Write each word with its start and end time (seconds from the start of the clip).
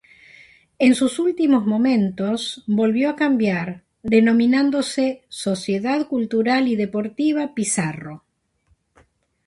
En 0.79 0.95
sus 0.95 1.19
últimos 1.19 1.67
momentos, 1.67 2.63
volvió 2.65 3.07
a 3.11 3.15
cambiar, 3.15 3.83
denominándose 4.01 5.21
"Sociedad 5.29 6.07
Cultural 6.07 6.67
y 6.67 6.75
Deportiva 6.75 7.53
Pizarro". 7.53 8.23